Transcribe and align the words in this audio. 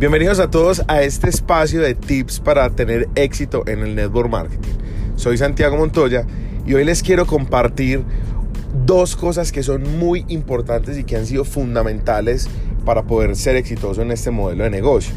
Bienvenidos 0.00 0.40
a 0.40 0.50
todos 0.50 0.82
a 0.88 1.02
este 1.02 1.28
espacio 1.28 1.82
de 1.82 1.94
tips 1.94 2.40
para 2.40 2.70
tener 2.70 3.10
éxito 3.16 3.64
en 3.66 3.80
el 3.80 3.94
network 3.94 4.30
marketing. 4.30 4.72
Soy 5.16 5.36
Santiago 5.36 5.76
Montoya 5.76 6.24
y 6.66 6.72
hoy 6.72 6.86
les 6.86 7.02
quiero 7.02 7.26
compartir 7.26 8.02
dos 8.86 9.14
cosas 9.14 9.52
que 9.52 9.62
son 9.62 9.98
muy 9.98 10.24
importantes 10.28 10.96
y 10.96 11.04
que 11.04 11.16
han 11.16 11.26
sido 11.26 11.44
fundamentales 11.44 12.48
para 12.86 13.02
poder 13.02 13.36
ser 13.36 13.56
exitoso 13.56 14.00
en 14.00 14.10
este 14.10 14.30
modelo 14.30 14.64
de 14.64 14.70
negocio. 14.70 15.14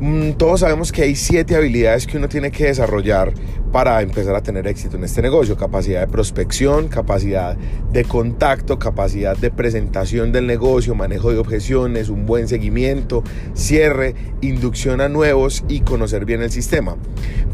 Mm, 0.00 0.30
todos 0.38 0.60
sabemos 0.60 0.90
que 0.90 1.02
hay 1.02 1.14
siete 1.14 1.54
habilidades 1.54 2.06
que 2.06 2.16
uno 2.16 2.30
tiene 2.30 2.50
que 2.50 2.64
desarrollar 2.64 3.34
para 3.74 4.00
empezar 4.02 4.36
a 4.36 4.40
tener 4.40 4.68
éxito 4.68 4.96
en 4.96 5.02
este 5.02 5.20
negocio. 5.20 5.56
Capacidad 5.56 5.98
de 5.98 6.06
prospección, 6.06 6.86
capacidad 6.86 7.56
de 7.56 8.04
contacto, 8.04 8.78
capacidad 8.78 9.36
de 9.36 9.50
presentación 9.50 10.30
del 10.30 10.46
negocio, 10.46 10.94
manejo 10.94 11.32
de 11.32 11.38
objeciones, 11.38 12.08
un 12.08 12.24
buen 12.24 12.46
seguimiento, 12.46 13.24
cierre, 13.52 14.14
inducción 14.42 15.00
a 15.00 15.08
nuevos 15.08 15.64
y 15.66 15.80
conocer 15.80 16.24
bien 16.24 16.40
el 16.40 16.52
sistema. 16.52 16.94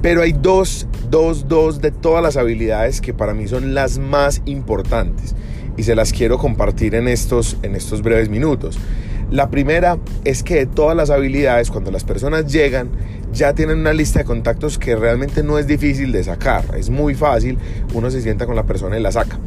Pero 0.02 0.20
hay 0.20 0.32
dos, 0.32 0.86
dos, 1.08 1.48
dos 1.48 1.80
de 1.80 1.90
todas 1.90 2.22
las 2.22 2.36
habilidades 2.36 3.00
que 3.00 3.14
para 3.14 3.32
mí 3.32 3.48
son 3.48 3.72
las 3.72 3.98
más 3.98 4.42
importantes 4.44 5.34
y 5.78 5.84
se 5.84 5.94
las 5.94 6.12
quiero 6.12 6.36
compartir 6.36 6.96
en 6.96 7.08
estos, 7.08 7.56
en 7.62 7.74
estos 7.74 8.02
breves 8.02 8.28
minutos. 8.28 8.78
La 9.30 9.48
primera 9.48 9.96
es 10.24 10.42
que 10.42 10.56
de 10.56 10.66
todas 10.66 10.96
las 10.96 11.08
habilidades, 11.08 11.70
cuando 11.70 11.92
las 11.92 12.02
personas 12.02 12.52
llegan, 12.52 12.90
ya 13.32 13.54
tienen 13.54 13.78
una 13.78 13.92
lista 13.92 14.18
de 14.18 14.24
contactos 14.24 14.76
que 14.76 14.96
realmente 14.96 15.44
no 15.44 15.56
es 15.56 15.68
difícil 15.68 16.10
de 16.10 16.24
sacar. 16.24 16.64
Es 16.76 16.90
muy 16.90 17.14
fácil, 17.14 17.56
uno 17.94 18.10
se 18.10 18.22
sienta 18.22 18.44
con 18.44 18.56
la 18.56 18.64
persona 18.64 18.98
y 18.98 19.02
la 19.02 19.12
saca. 19.12 19.38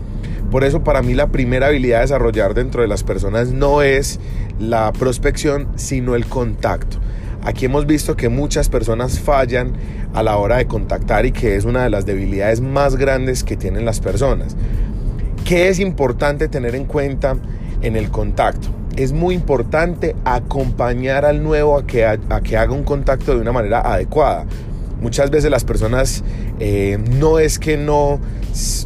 Por 0.50 0.64
eso 0.64 0.86
para 0.86 1.02
mí 1.02 1.14
la 1.14 1.28
primera 1.28 1.68
habilidad 1.68 2.00
a 2.00 2.04
desarrollar 2.04 2.54
dentro 2.54 2.82
de 2.82 2.88
las 2.88 3.04
personas 3.04 3.50
no 3.52 3.82
es 3.82 4.22
la 4.58 4.94
prospección, 4.94 5.67
sino 5.76 6.16
el 6.16 6.28
contacto. 6.28 6.98
Aquí 7.42 7.66
hemos 7.66 7.86
visto 7.86 8.16
que 8.16 8.30
muchas 8.30 8.70
personas 8.70 9.20
fallan 9.20 9.73
a 10.14 10.23
la 10.23 10.38
hora 10.38 10.58
de 10.58 10.67
contactar 10.67 11.26
y 11.26 11.34
que 11.34 11.58
es 11.58 11.66
una 11.66 11.84
de 11.84 11.89
las 11.89 12.06
debilidades 12.06 12.61
más 12.61 12.95
grandes 12.95 13.44
que 13.44 13.58
tienen 13.58 13.84
las 13.84 14.00
personas. 14.00 14.56
¿Qué 15.44 15.67
es 15.67 15.80
importante 15.80 16.48
tener 16.48 16.73
en 16.73 16.86
cuenta 16.86 17.36
en 17.81 17.98
el 17.98 18.09
contacto? 18.11 18.70
Es 18.95 19.11
muy 19.11 19.36
importante 19.36 20.16
acompañar 20.25 21.25
al 21.25 21.44
nuevo 21.44 21.77
a 21.77 21.86
que, 21.86 22.05
a, 22.05 22.17
que 22.44 22.58
haga 22.58 22.73
un 22.73 22.83
contacto 22.83 23.33
de 23.36 23.41
una 23.41 23.52
manera 23.52 23.81
adecuada. 23.81 24.45
Muchas 25.02 25.31
veces 25.31 25.52
las 25.52 25.66
personas 25.66 26.23
eh, 26.59 26.97
no 27.19 27.39
es 27.39 27.59
que 27.59 27.75
no 27.77 28.19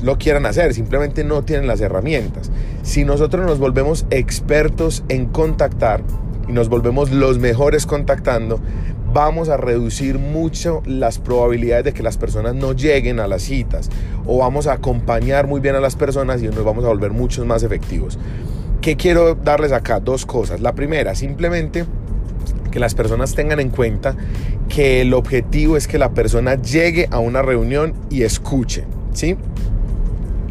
lo 0.04 0.18
quieran 0.18 0.46
hacer, 0.46 0.74
simplemente 0.74 1.24
no 1.24 1.44
tienen 1.44 1.68
las 1.68 1.82
herramientas. 1.82 2.50
Si 2.84 3.04
nosotros 3.04 3.46
nos 3.46 3.60
volvemos 3.60 4.06
expertos 4.10 5.04
en 5.10 5.28
contactar 5.28 6.02
y 6.48 6.54
nos 6.54 6.70
volvemos 6.70 7.12
los 7.12 7.38
mejores 7.38 7.86
contactando, 7.86 8.60
vamos 9.14 9.50
a 9.50 9.58
reducir 9.58 10.20
mucho 10.20 10.82
las 10.86 11.20
probabilidades 11.20 11.86
de 11.86 11.94
que 11.94 12.04
las 12.04 12.18
personas 12.18 12.56
no 12.56 12.74
lleguen 12.74 13.20
a 13.20 13.28
las 13.28 13.44
citas 13.44 13.90
o 14.26 14.38
vamos 14.38 14.68
a 14.68 14.74
acompañar 14.74 15.48
muy 15.48 15.60
bien 15.60 15.76
a 15.76 15.80
las 15.80 15.96
personas 15.96 16.42
y 16.42 16.48
nos 16.48 16.64
vamos 16.64 16.86
a 16.86 16.90
volver 16.90 17.12
muchos 17.12 17.46
más 17.46 17.64
efectivos. 17.64 18.18
¿Qué 18.88 18.96
quiero 18.96 19.36
darles 19.36 19.74
acá? 19.74 20.00
Dos 20.00 20.26
cosas. 20.26 20.62
La 20.62 20.74
primera, 20.74 21.14
simplemente 21.14 21.84
que 22.72 22.80
las 22.80 22.96
personas 22.96 23.36
tengan 23.36 23.60
en 23.60 23.70
cuenta 23.70 24.16
que 24.70 25.02
el 25.02 25.14
objetivo 25.14 25.76
es 25.76 25.90
que 25.90 25.98
la 25.98 26.12
persona 26.12 26.56
llegue 26.56 27.10
a 27.12 27.20
una 27.20 27.42
reunión 27.42 27.94
y 28.10 28.24
escuche, 28.24 28.86
¿sí? 29.12 29.36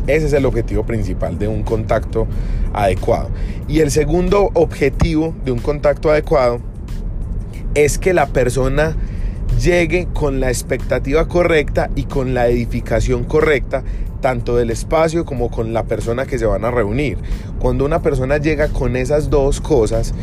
Ese 0.06 0.26
es 0.26 0.34
el 0.34 0.44
objetivo 0.44 0.84
principal 0.84 1.38
de 1.38 1.48
un 1.48 1.62
contacto 1.62 2.26
adecuado. 2.74 3.30
Y 3.68 3.80
el 3.80 3.90
segundo 3.90 4.50
objetivo 4.52 5.34
de 5.46 5.52
un 5.52 5.58
contacto 5.60 6.10
adecuado 6.10 6.60
es 7.74 7.96
que 7.96 8.12
la 8.12 8.26
persona 8.26 8.98
llegue 9.62 10.08
con 10.12 10.40
la 10.40 10.48
expectativa 10.48 11.26
correcta 11.26 11.88
y 11.96 12.02
con 12.02 12.34
la 12.34 12.48
edificación 12.48 13.24
correcta 13.24 13.82
tanto 14.20 14.56
del 14.56 14.70
espacio 14.70 15.24
como 15.24 15.50
con 15.50 15.72
la 15.72 15.84
persona 15.84 16.26
que 16.26 16.38
se 16.38 16.46
van 16.46 16.64
a 16.64 16.70
reunir. 16.70 17.18
Cuando 17.58 17.84
una 17.84 18.02
persona 18.02 18.38
llega 18.38 18.68
con 18.68 18.96
esas 18.96 19.30
dos 19.30 19.60
cosas, 19.60 20.14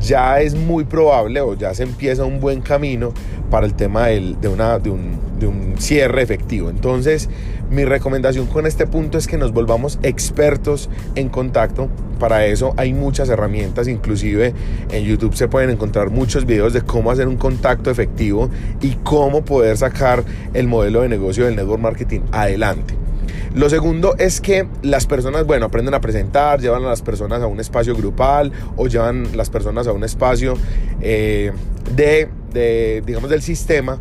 ya 0.00 0.40
es 0.40 0.54
muy 0.54 0.84
probable 0.84 1.40
o 1.40 1.54
ya 1.54 1.74
se 1.74 1.82
empieza 1.82 2.24
un 2.24 2.40
buen 2.40 2.60
camino 2.60 3.12
para 3.50 3.66
el 3.66 3.74
tema 3.74 4.06
de, 4.06 4.48
una, 4.48 4.78
de, 4.78 4.90
un, 4.90 5.18
de 5.38 5.46
un 5.46 5.74
cierre 5.78 6.22
efectivo. 6.22 6.70
Entonces, 6.70 7.28
mi 7.70 7.84
recomendación 7.84 8.46
con 8.46 8.66
este 8.66 8.86
punto 8.86 9.18
es 9.18 9.26
que 9.26 9.38
nos 9.38 9.52
volvamos 9.52 9.98
expertos 10.02 10.88
en 11.14 11.28
contacto. 11.28 11.88
Para 12.18 12.46
eso 12.46 12.74
hay 12.76 12.92
muchas 12.92 13.28
herramientas, 13.28 13.88
inclusive 13.88 14.54
en 14.90 15.04
YouTube 15.04 15.34
se 15.34 15.48
pueden 15.48 15.70
encontrar 15.70 16.10
muchos 16.10 16.46
videos 16.46 16.72
de 16.72 16.82
cómo 16.82 17.10
hacer 17.10 17.28
un 17.28 17.36
contacto 17.36 17.90
efectivo 17.90 18.50
y 18.80 18.96
cómo 19.04 19.44
poder 19.44 19.76
sacar 19.76 20.24
el 20.52 20.66
modelo 20.66 21.02
de 21.02 21.08
negocio 21.08 21.44
del 21.44 21.56
network 21.56 21.80
marketing 21.80 22.20
adelante. 22.32 23.07
Lo 23.54 23.70
segundo 23.70 24.14
es 24.18 24.40
que 24.40 24.66
las 24.82 25.06
personas, 25.06 25.46
bueno, 25.46 25.66
aprenden 25.66 25.94
a 25.94 26.00
presentar, 26.00 26.60
llevan 26.60 26.84
a 26.84 26.88
las 26.88 27.02
personas 27.02 27.42
a 27.42 27.46
un 27.46 27.60
espacio 27.60 27.94
grupal 27.96 28.52
o 28.76 28.86
llevan 28.86 29.36
las 29.36 29.50
personas 29.50 29.86
a 29.86 29.92
un 29.92 30.04
espacio 30.04 30.54
eh, 31.00 31.52
de, 31.94 32.28
de, 32.52 33.02
digamos, 33.04 33.30
del 33.30 33.42
sistema, 33.42 33.98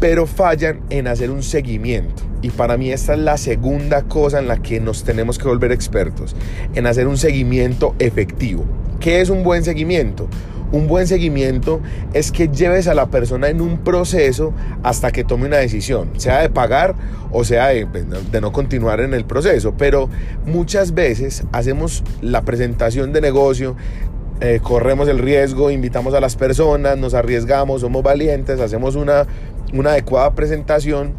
pero 0.00 0.26
fallan 0.26 0.80
en 0.90 1.06
hacer 1.06 1.30
un 1.30 1.42
seguimiento. 1.42 2.22
Y 2.42 2.50
para 2.50 2.76
mí 2.76 2.90
esta 2.90 3.12
es 3.14 3.20
la 3.20 3.36
segunda 3.36 4.02
cosa 4.02 4.38
en 4.38 4.48
la 4.48 4.62
que 4.62 4.80
nos 4.80 5.04
tenemos 5.04 5.38
que 5.38 5.46
volver 5.46 5.72
expertos, 5.72 6.34
en 6.74 6.86
hacer 6.86 7.06
un 7.06 7.18
seguimiento 7.18 7.94
efectivo. 7.98 8.64
¿Qué 8.98 9.20
es 9.20 9.30
un 9.30 9.44
buen 9.44 9.62
seguimiento? 9.62 10.28
Un 10.72 10.86
buen 10.86 11.06
seguimiento 11.06 11.80
es 12.12 12.30
que 12.30 12.48
lleves 12.48 12.86
a 12.86 12.94
la 12.94 13.06
persona 13.06 13.48
en 13.48 13.60
un 13.60 13.78
proceso 13.78 14.52
hasta 14.82 15.10
que 15.10 15.24
tome 15.24 15.46
una 15.46 15.56
decisión, 15.56 16.10
sea 16.16 16.40
de 16.40 16.50
pagar 16.50 16.94
o 17.32 17.44
sea 17.44 17.68
de, 17.68 17.86
pues, 17.86 18.04
no 18.40 18.52
continuar 18.52 19.00
en 19.00 19.14
el 19.14 19.24
proceso. 19.24 19.74
Pero 19.76 20.08
muchas 20.46 20.94
veces 20.94 21.44
hacemos 21.52 22.04
la 22.20 22.42
presentación 22.42 23.12
de 23.12 23.20
negocio, 23.20 23.76
eh, 24.40 24.60
corremos 24.62 25.08
el 25.08 25.18
riesgo, 25.18 25.70
invitamos 25.70 26.14
a 26.14 26.20
las 26.20 26.36
personas, 26.36 26.96
nos 26.96 27.14
arriesgamos, 27.14 27.82
somos 27.82 28.02
valientes, 28.02 28.60
hacemos 28.60 28.94
una, 28.94 29.26
una 29.72 29.90
adecuada 29.90 30.34
presentación 30.34 31.14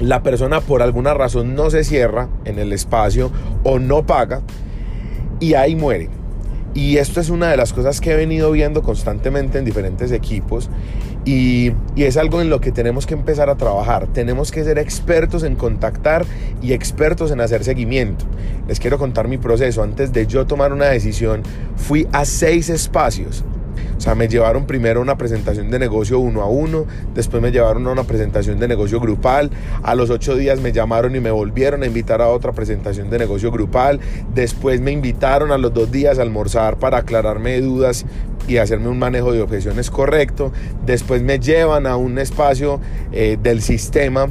la 0.00 0.22
persona 0.22 0.60
por 0.60 0.82
alguna 0.82 1.14
razón 1.14 1.54
no 1.54 1.70
se 1.70 1.82
cierra 1.82 2.28
en 2.44 2.58
el 2.58 2.72
espacio 2.72 3.30
o 3.64 3.78
no 3.78 4.06
paga 4.06 4.42
y 5.40 5.54
ahí 5.54 5.74
muere. 5.74 6.08
Y 6.78 6.98
esto 6.98 7.20
es 7.20 7.28
una 7.28 7.50
de 7.50 7.56
las 7.56 7.72
cosas 7.72 8.00
que 8.00 8.12
he 8.12 8.16
venido 8.16 8.52
viendo 8.52 8.84
constantemente 8.84 9.58
en 9.58 9.64
diferentes 9.64 10.12
equipos 10.12 10.70
y, 11.24 11.72
y, 11.96 12.04
es 12.04 12.16
algo 12.16 12.40
en 12.40 12.50
lo 12.50 12.60
que 12.60 12.70
tenemos 12.70 13.04
que 13.04 13.14
empezar 13.14 13.50
a 13.50 13.56
trabajar. 13.56 14.06
Tenemos 14.06 14.52
que 14.52 14.62
ser 14.62 14.78
expertos 14.78 15.42
en 15.42 15.56
contactar 15.56 16.24
y 16.62 16.74
expertos 16.74 17.32
en 17.32 17.40
hacer 17.40 17.64
seguimiento. 17.64 18.26
Les 18.68 18.78
quiero 18.78 18.96
contar 18.96 19.26
mi 19.26 19.38
proceso. 19.38 19.82
Antes 19.82 20.12
de 20.12 20.28
yo 20.28 20.46
tomar 20.46 20.72
una 20.72 20.84
decisión, 20.84 21.42
fui 21.76 22.06
a 22.12 22.24
seis 22.24 22.70
espacios 22.70 23.42
o 23.96 24.00
sea, 24.00 24.14
me 24.14 24.28
llevaron 24.28 24.66
primero 24.66 25.00
a 25.00 25.02
una 25.02 25.18
presentación 25.18 25.70
de 25.70 25.78
negocio 25.78 26.18
uno 26.18 26.42
a 26.42 26.46
uno, 26.46 26.86
después 27.14 27.42
me 27.42 27.50
llevaron 27.50 27.86
a 27.86 27.92
una 27.92 28.04
presentación 28.04 28.58
de 28.58 28.68
negocio 28.68 29.00
grupal, 29.00 29.50
a 29.82 29.94
los 29.94 30.10
ocho 30.10 30.36
días 30.36 30.60
me 30.60 30.72
llamaron 30.72 31.16
y 31.16 31.20
me 31.20 31.30
volvieron 31.30 31.82
a 31.82 31.86
invitar 31.86 32.22
a 32.22 32.28
otra 32.28 32.52
presentación 32.52 33.10
de 33.10 33.18
negocio 33.18 33.50
grupal, 33.50 34.00
después 34.34 34.80
me 34.80 34.92
invitaron 34.92 35.52
a 35.52 35.58
los 35.58 35.72
dos 35.74 35.90
días 35.90 36.18
a 36.18 36.22
almorzar 36.22 36.78
para 36.78 36.98
aclararme 36.98 37.60
dudas 37.60 38.04
y 38.46 38.56
hacerme 38.56 38.88
un 38.88 38.98
manejo 38.98 39.32
de 39.32 39.42
objeciones 39.42 39.90
correcto, 39.90 40.52
después 40.86 41.22
me 41.22 41.38
llevan 41.38 41.86
a 41.86 41.96
un 41.96 42.18
espacio 42.18 42.80
eh, 43.12 43.36
del 43.42 43.62
sistema, 43.62 44.28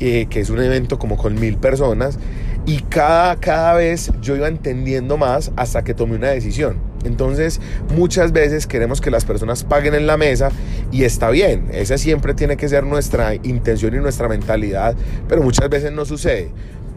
eh, 0.00 0.26
que 0.28 0.40
es 0.40 0.50
un 0.50 0.60
evento 0.60 0.98
como 0.98 1.16
con 1.16 1.38
mil 1.38 1.56
personas, 1.58 2.18
y 2.66 2.78
cada, 2.80 3.36
cada 3.36 3.74
vez 3.74 4.12
yo 4.20 4.36
iba 4.36 4.48
entendiendo 4.48 5.16
más 5.16 5.52
hasta 5.56 5.82
que 5.82 5.94
tomé 5.94 6.16
una 6.16 6.28
decisión. 6.28 6.91
Entonces, 7.04 7.60
muchas 7.94 8.32
veces 8.32 8.66
queremos 8.66 9.00
que 9.00 9.10
las 9.10 9.24
personas 9.24 9.64
paguen 9.64 9.94
en 9.94 10.06
la 10.06 10.16
mesa 10.16 10.50
y 10.90 11.04
está 11.04 11.30
bien, 11.30 11.68
esa 11.72 11.98
siempre 11.98 12.34
tiene 12.34 12.56
que 12.56 12.68
ser 12.68 12.84
nuestra 12.84 13.34
intención 13.34 13.94
y 13.94 13.98
nuestra 13.98 14.28
mentalidad, 14.28 14.94
pero 15.28 15.42
muchas 15.42 15.68
veces 15.68 15.92
no 15.92 16.04
sucede 16.04 16.50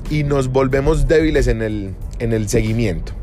y 0.09 0.23
nos 0.23 0.49
volvemos 0.49 1.07
débiles 1.07 1.47
en 1.47 1.61
el, 1.61 1.95
en 2.19 2.33
el 2.33 2.47
seguimiento. 2.49 3.13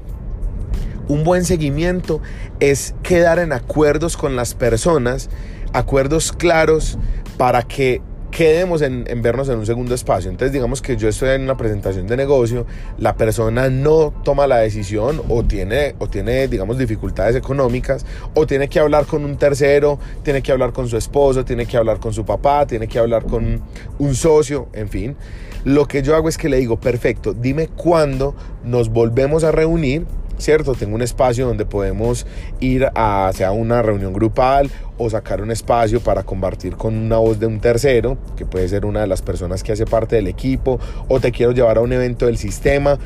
Un 1.08 1.24
buen 1.24 1.44
seguimiento 1.44 2.20
es 2.60 2.94
quedar 3.02 3.38
en 3.38 3.52
acuerdos 3.52 4.16
con 4.16 4.36
las 4.36 4.54
personas, 4.54 5.30
acuerdos 5.72 6.32
claros 6.32 6.98
para 7.36 7.62
que 7.62 8.00
quedemos 8.32 8.80
en, 8.82 9.04
vernos 9.22 9.48
en 9.50 9.58
un 9.58 9.66
segundo 9.66 9.94
espacio. 9.94 10.30
Entonces 10.30 10.52
digamos 10.52 10.82
que 10.82 10.96
yo 10.96 11.08
estoy 11.08 11.28
en 11.30 11.42
una 11.42 11.56
presentación 11.56 12.06
de 12.08 12.16
negocio, 12.16 12.66
la 12.98 13.14
persona 13.14 13.68
no 13.68 14.12
toma 14.24 14.46
la 14.46 14.56
decisión 14.56 15.22
o 15.28 15.44
tiene, 15.44 15.94
o 15.98 16.08
tiene 16.08 16.48
digamos, 16.48 16.78
dificultades 16.78 17.36
económicas, 17.36 18.04
o 18.34 18.46
tiene 18.46 18.68
que 18.68 18.80
hablar 18.80 19.04
con 19.04 19.24
un 19.24 19.36
tercero, 19.36 19.98
tiene 20.24 20.42
que 20.42 20.50
hablar 20.50 20.72
con 20.72 20.88
su 20.88 20.96
esposo, 20.96 21.44
tiene 21.44 21.66
que 21.66 21.76
hablar 21.76 22.00
con 22.00 22.12
su 22.14 22.24
papá, 22.24 22.66
tiene 22.66 22.88
que 22.88 22.98
hablar 22.98 23.24
con 23.24 23.62
un 23.98 24.14
socio, 24.14 24.68
en 24.72 24.88
fin. 24.88 25.16
Lo 25.64 25.86
que 25.86 26.02
yo 26.02 26.16
hago 26.16 26.28
es 26.28 26.38
que 26.38 26.48
le 26.48 26.56
digo, 26.56 26.80
perfecto, 26.80 27.34
dime 27.34 27.68
cuándo 27.68 28.34
nos 28.64 28.88
volvemos 28.88 29.44
a 29.44 29.52
reunir 29.52 30.06
¿cierto? 30.42 30.74
Tengo 30.74 30.94
un 30.94 31.02
espacio 31.02 31.46
donde 31.46 31.64
podemos 31.64 32.26
ir 32.60 32.88
a 32.94 33.30
sea 33.34 33.52
una 33.52 33.80
reunión 33.80 34.12
grupal 34.12 34.70
o 34.98 35.08
sacar 35.08 35.40
un 35.40 35.50
espacio 35.50 36.00
para 36.00 36.24
compartir 36.24 36.76
con 36.76 36.94
una 36.96 37.18
voz 37.18 37.38
de 37.38 37.46
un 37.46 37.60
tercero, 37.60 38.18
que 38.36 38.44
puede 38.44 38.68
ser 38.68 38.84
una 38.84 39.00
de 39.00 39.06
las 39.06 39.22
personas 39.22 39.62
que 39.62 39.72
hace 39.72 39.86
parte 39.86 40.16
del 40.16 40.26
equipo, 40.26 40.78
o 41.08 41.20
te 41.20 41.32
quiero 41.32 41.52
llevar 41.52 41.78
a 41.78 41.80
un 41.80 41.92
evento 41.92 42.26
del 42.26 42.38
sistema. 42.38 42.98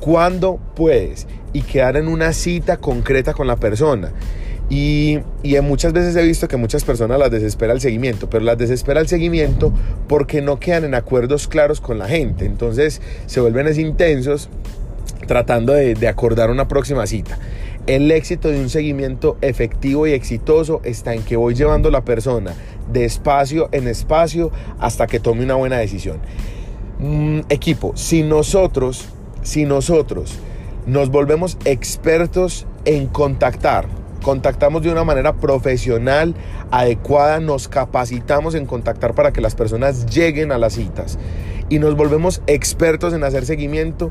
Cuando 0.00 0.58
puedes 0.74 1.26
y 1.52 1.62
quedar 1.62 1.96
en 1.96 2.08
una 2.08 2.32
cita 2.32 2.76
concreta 2.78 3.32
con 3.32 3.46
la 3.46 3.56
persona. 3.56 4.12
Y, 4.70 5.20
y, 5.42 5.60
muchas 5.60 5.92
veces 5.92 6.16
he 6.16 6.22
visto 6.22 6.48
que 6.48 6.56
muchas 6.56 6.84
personas 6.84 7.18
las 7.18 7.30
desespera 7.30 7.74
el 7.74 7.82
seguimiento, 7.82 8.30
pero 8.30 8.44
las 8.44 8.56
desespera 8.56 9.00
el 9.00 9.08
seguimiento 9.08 9.72
porque 10.08 10.40
no 10.40 10.58
quedan 10.58 10.84
en 10.84 10.94
acuerdos 10.94 11.48
claros 11.48 11.80
con 11.80 11.98
la 11.98 12.08
gente. 12.08 12.46
Entonces 12.46 13.02
se 13.26 13.40
vuelven 13.40 13.78
intensos 13.78 14.48
tratando 15.24 15.72
de, 15.72 16.08
acordar 16.08 16.50
una 16.50 16.68
próxima 16.68 17.06
cita. 17.06 17.38
El 17.86 18.10
éxito 18.10 18.48
de 18.48 18.60
un 18.60 18.70
seguimiento 18.70 19.36
efectivo 19.42 20.06
y 20.06 20.12
exitoso 20.12 20.80
está 20.84 21.14
en 21.14 21.22
que 21.22 21.36
voy 21.36 21.54
llevando 21.54 21.88
a 21.88 21.92
la 21.92 22.04
persona 22.04 22.54
de 22.92 23.04
espacio 23.04 23.68
en 23.72 23.88
espacio 23.88 24.50
hasta 24.78 25.06
que 25.06 25.20
tome 25.20 25.44
una 25.44 25.54
buena 25.54 25.76
decisión. 25.76 26.18
Mm, 26.98 27.40
equipo, 27.48 27.92
si 27.94 28.22
nosotros, 28.22 29.08
si 29.42 29.64
nosotros 29.64 30.38
nos 30.86 31.10
volvemos 31.10 31.58
expertos 31.64 32.66
en 32.84 33.06
contactar, 33.06 33.86
contactamos 34.24 34.82
de 34.82 34.90
una 34.90 35.04
manera 35.04 35.34
profesional, 35.34 36.34
adecuada, 36.70 37.40
nos 37.40 37.68
capacitamos 37.68 38.54
en 38.54 38.64
contactar 38.64 39.14
para 39.14 39.34
que 39.34 39.42
las 39.42 39.54
personas 39.54 40.06
lleguen 40.06 40.50
a 40.50 40.56
las 40.56 40.72
citas 40.72 41.18
y 41.68 41.78
nos 41.78 41.94
volvemos 41.94 42.40
expertos 42.46 43.12
en 43.12 43.22
hacer 43.22 43.44
seguimiento, 43.44 44.10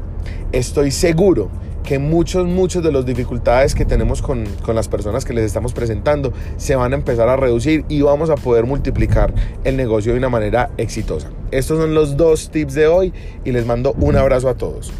estoy 0.51 0.91
seguro 0.91 1.49
que 1.83 1.97
muchos, 1.97 2.45
muchos 2.45 2.83
de 2.83 2.91
las 2.91 3.05
dificultades 3.05 3.73
que 3.73 3.85
tenemos 3.85 4.21
con, 4.21 4.45
con, 4.63 4.75
las 4.75 4.87
personas 4.87 5.25
que 5.25 5.33
les 5.33 5.45
estamos 5.45 5.73
presentando 5.73 6.31
se 6.57 6.75
van 6.75 6.93
a 6.93 6.95
empezar 6.95 7.27
a 7.27 7.35
reducir 7.35 7.83
y 7.89 8.03
vamos 8.03 8.29
a 8.29 8.35
poder 8.35 8.65
multiplicar 8.65 9.33
el 9.63 9.75
negocio 9.75 10.13
de 10.13 10.19
una 10.19 10.29
manera 10.29 10.69
exitosa. 10.77 11.31
Estos 11.49 11.79
son 11.79 11.95
los 11.95 12.17
dos 12.17 12.51
tips 12.51 12.75
de 12.75 12.85
hoy 12.85 13.13
y 13.43 13.51
les 13.51 13.65
mando 13.65 13.93
un 13.99 14.15
abrazo 14.15 14.47
a 14.47 14.53
todos. 14.53 14.93